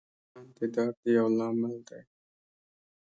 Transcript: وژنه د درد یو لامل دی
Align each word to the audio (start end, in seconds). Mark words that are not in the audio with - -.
وژنه 0.31 0.49
د 0.57 0.59
درد 0.73 0.99
یو 1.17 1.27
لامل 1.37 1.75
دی 1.87 2.01